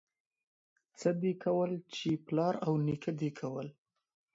څه 0.99 1.09
دي 1.21 1.33
کول، 1.43 1.71
چې 1.95 2.09
پلار 2.27 2.53
او 2.65 2.73
نيکه 2.85 3.11
دي 3.19 3.29
کول. 3.39 3.67